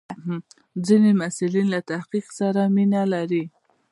[0.85, 3.43] ځینې محصلین له تحقیق سره مینه لري.